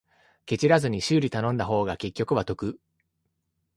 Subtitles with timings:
[0.47, 2.79] ケチらずに修理頼んだ方が結局は得